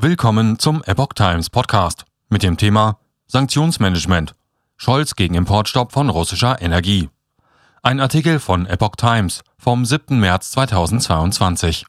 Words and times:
Willkommen 0.00 0.60
zum 0.60 0.84
Epoch 0.84 1.12
Times 1.16 1.50
Podcast 1.50 2.04
mit 2.28 2.44
dem 2.44 2.56
Thema 2.56 3.00
Sanktionsmanagement. 3.26 4.36
Scholz 4.76 5.16
gegen 5.16 5.34
Importstopp 5.34 5.90
von 5.90 6.08
russischer 6.08 6.62
Energie. 6.62 7.10
Ein 7.82 7.98
Artikel 7.98 8.38
von 8.38 8.66
Epoch 8.66 8.94
Times 8.94 9.42
vom 9.58 9.84
7. 9.84 10.20
März 10.20 10.52
2022. 10.52 11.84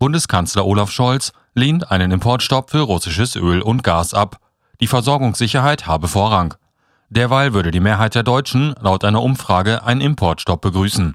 Bundeskanzler 0.00 0.66
Olaf 0.66 0.90
Scholz 0.90 1.32
lehnt 1.54 1.92
einen 1.92 2.10
Importstopp 2.10 2.72
für 2.72 2.80
russisches 2.80 3.36
Öl 3.36 3.62
und 3.62 3.84
Gas 3.84 4.12
ab. 4.12 4.40
Die 4.80 4.88
Versorgungssicherheit 4.88 5.86
habe 5.86 6.08
Vorrang. 6.08 6.54
Derweil 7.08 7.54
würde 7.54 7.70
die 7.70 7.78
Mehrheit 7.78 8.16
der 8.16 8.24
Deutschen 8.24 8.74
laut 8.80 9.04
einer 9.04 9.22
Umfrage 9.22 9.84
einen 9.84 10.00
Importstopp 10.00 10.60
begrüßen. 10.60 11.14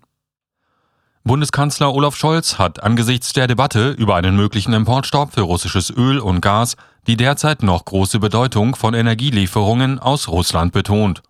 Bundeskanzler 1.24 1.94
Olaf 1.94 2.16
Scholz 2.16 2.58
hat 2.58 2.82
angesichts 2.82 3.34
der 3.34 3.48
Debatte 3.48 3.92
über 3.92 4.16
einen 4.16 4.36
möglichen 4.36 4.74
Importstopp 4.74 5.34
für 5.34 5.42
russisches 5.42 5.90
Öl 5.90 6.20
und 6.20 6.42
Gas 6.42 6.76
die 7.08 7.18
derzeit 7.18 7.64
noch 7.64 7.86
große 7.86 8.20
Bedeutung 8.20 8.76
von 8.76 8.94
Energielieferungen 8.94 10.00
aus 10.00 10.28
Russland 10.28 10.72
betont. 10.72 11.24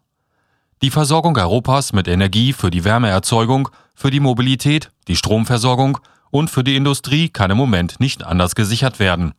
Die 0.82 0.90
Versorgung 0.92 1.38
Europas 1.38 1.94
mit 1.94 2.08
Energie 2.08 2.54
für 2.54 2.72
die 2.72 2.84
Wärmeerzeugung, 2.84 3.70
für 3.94 4.10
die 4.10 4.20
Mobilität, 4.20 4.92
die 5.08 5.16
Stromversorgung 5.16 6.00
und 6.32 6.50
für 6.50 6.64
die 6.64 6.76
Industrie 6.76 7.30
kann 7.30 7.52
im 7.52 7.58
Moment 7.58 8.00
nicht 8.00 8.24
anders 8.24 8.56
gesichert 8.56 9.00
werden, 9.00 9.34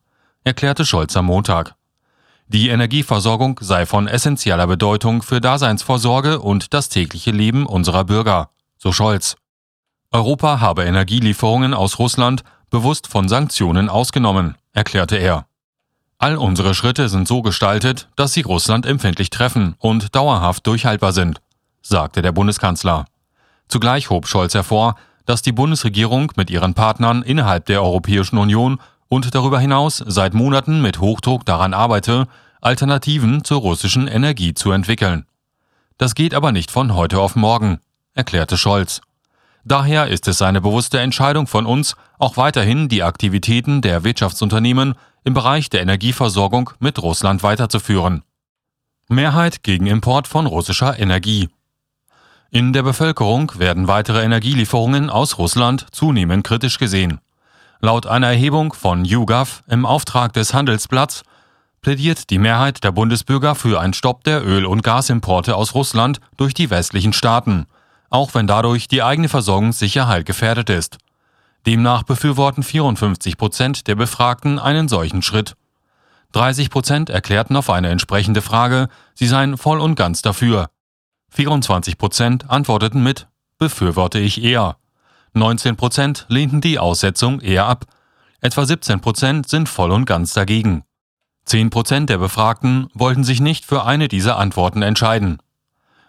erklärte 0.44 0.86
Scholz 0.86 1.16
am 1.16 1.26
Montag. 1.26 1.74
Die 2.46 2.68
Energieversorgung 2.68 3.58
sei 3.62 3.86
von 3.86 4.06
essentieller 4.08 4.66
Bedeutung 4.66 5.22
für 5.22 5.40
Daseinsvorsorge 5.40 6.40
und 6.40 6.74
das 6.74 6.88
tägliche 6.88 7.30
Leben 7.30 7.66
unserer 7.66 8.04
Bürger, 8.04 8.50
so 8.78 8.92
Scholz. 8.92 9.36
Europa 10.12 10.60
habe 10.60 10.84
Energielieferungen 10.84 11.72
aus 11.72 11.98
Russland 11.98 12.44
bewusst 12.68 13.06
von 13.06 13.28
Sanktionen 13.28 13.88
ausgenommen, 13.88 14.56
erklärte 14.74 15.16
er. 15.16 15.46
All 16.18 16.36
unsere 16.36 16.74
Schritte 16.74 17.08
sind 17.08 17.26
so 17.26 17.40
gestaltet, 17.40 18.08
dass 18.14 18.34
sie 18.34 18.42
Russland 18.42 18.84
empfindlich 18.84 19.30
treffen 19.30 19.74
und 19.78 20.14
dauerhaft 20.14 20.66
durchhaltbar 20.66 21.12
sind, 21.12 21.40
sagte 21.80 22.20
der 22.20 22.32
Bundeskanzler. 22.32 23.06
Zugleich 23.68 24.10
hob 24.10 24.28
Scholz 24.28 24.54
hervor, 24.54 24.96
dass 25.24 25.40
die 25.40 25.52
Bundesregierung 25.52 26.30
mit 26.36 26.50
ihren 26.50 26.74
Partnern 26.74 27.22
innerhalb 27.22 27.64
der 27.66 27.82
Europäischen 27.82 28.36
Union 28.36 28.80
und 29.08 29.34
darüber 29.34 29.60
hinaus 29.60 30.04
seit 30.06 30.34
Monaten 30.34 30.82
mit 30.82 31.00
Hochdruck 31.00 31.46
daran 31.46 31.72
arbeite, 31.72 32.28
Alternativen 32.60 33.44
zur 33.44 33.60
russischen 33.60 34.08
Energie 34.08 34.52
zu 34.52 34.72
entwickeln. 34.72 35.24
Das 35.96 36.14
geht 36.14 36.34
aber 36.34 36.52
nicht 36.52 36.70
von 36.70 36.94
heute 36.94 37.18
auf 37.18 37.34
morgen, 37.34 37.80
erklärte 38.14 38.58
Scholz. 38.58 39.00
Daher 39.64 40.08
ist 40.08 40.26
es 40.26 40.42
eine 40.42 40.60
bewusste 40.60 40.98
Entscheidung 40.98 41.46
von 41.46 41.66
uns, 41.66 41.94
auch 42.18 42.36
weiterhin 42.36 42.88
die 42.88 43.04
Aktivitäten 43.04 43.80
der 43.80 44.02
Wirtschaftsunternehmen 44.02 44.94
im 45.24 45.34
Bereich 45.34 45.70
der 45.70 45.82
Energieversorgung 45.82 46.70
mit 46.80 47.00
Russland 47.00 47.44
weiterzuführen. 47.44 48.22
Mehrheit 49.08 49.62
gegen 49.62 49.86
Import 49.86 50.26
von 50.26 50.46
russischer 50.46 50.98
Energie. 50.98 51.48
In 52.50 52.72
der 52.72 52.82
Bevölkerung 52.82 53.52
werden 53.56 53.86
weitere 53.86 54.22
Energielieferungen 54.24 55.10
aus 55.10 55.38
Russland 55.38 55.86
zunehmend 55.92 56.44
kritisch 56.44 56.78
gesehen. 56.78 57.20
Laut 57.80 58.06
einer 58.06 58.28
Erhebung 58.28 58.72
von 58.72 59.04
YouGov 59.04 59.62
im 59.68 59.86
Auftrag 59.86 60.32
des 60.32 60.54
Handelsblatts 60.54 61.22
plädiert 61.82 62.30
die 62.30 62.38
Mehrheit 62.38 62.84
der 62.84 62.92
Bundesbürger 62.92 63.54
für 63.54 63.80
einen 63.80 63.94
Stopp 63.94 64.24
der 64.24 64.44
Öl- 64.44 64.66
und 64.66 64.82
Gasimporte 64.82 65.56
aus 65.56 65.74
Russland 65.74 66.20
durch 66.36 66.52
die 66.52 66.68
westlichen 66.68 67.12
Staaten– 67.12 67.66
auch 68.12 68.34
wenn 68.34 68.46
dadurch 68.46 68.88
die 68.88 69.02
eigene 69.02 69.28
Versorgungssicherheit 69.28 70.26
gefährdet 70.26 70.70
ist. 70.70 70.98
Demnach 71.66 72.02
befürworten 72.02 72.62
54 72.62 73.38
Prozent 73.38 73.86
der 73.86 73.94
Befragten 73.94 74.58
einen 74.58 74.88
solchen 74.88 75.22
Schritt. 75.22 75.56
30 76.32 76.70
Prozent 76.70 77.10
erklärten 77.10 77.56
auf 77.56 77.70
eine 77.70 77.88
entsprechende 77.88 78.42
Frage, 78.42 78.88
sie 79.14 79.26
seien 79.26 79.56
voll 79.56 79.80
und 79.80 79.94
ganz 79.94 80.22
dafür. 80.22 80.70
24 81.30 81.98
Prozent 81.98 82.50
antworteten 82.50 83.02
mit 83.02 83.28
befürworte 83.58 84.18
ich 84.18 84.42
eher. 84.42 84.76
19 85.34 85.76
Prozent 85.76 86.26
lehnten 86.28 86.60
die 86.60 86.78
Aussetzung 86.78 87.40
eher 87.40 87.66
ab. 87.66 87.86
Etwa 88.40 88.66
17 88.66 89.00
Prozent 89.00 89.48
sind 89.48 89.68
voll 89.68 89.92
und 89.92 90.04
ganz 90.04 90.34
dagegen. 90.34 90.84
10 91.44 91.70
Prozent 91.70 92.10
der 92.10 92.18
Befragten 92.18 92.88
wollten 92.92 93.24
sich 93.24 93.40
nicht 93.40 93.64
für 93.64 93.84
eine 93.84 94.08
dieser 94.08 94.36
Antworten 94.36 94.82
entscheiden. 94.82 95.38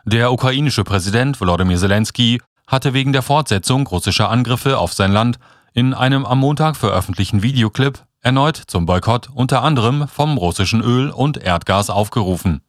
Der 0.05 0.33
ukrainische 0.33 0.83
Präsident 0.83 1.39
Volodymyr 1.39 1.77
Zelensky 1.77 2.41
hatte 2.67 2.93
wegen 2.93 3.13
der 3.13 3.21
Fortsetzung 3.21 3.87
russischer 3.87 4.29
Angriffe 4.29 4.77
auf 4.77 4.91
sein 4.91 5.13
Land 5.13 5.39
in 5.73 5.93
einem 5.93 6.25
am 6.25 6.39
Montag 6.39 6.75
veröffentlichten 6.75 7.41
Videoclip 7.41 8.03
erneut 8.19 8.57
zum 8.57 8.85
Boykott 8.85 9.29
unter 9.33 9.63
anderem 9.63 10.09
vom 10.09 10.37
russischen 10.37 10.81
Öl 10.81 11.09
und 11.09 11.37
Erdgas 11.37 11.89
aufgerufen 11.89 12.62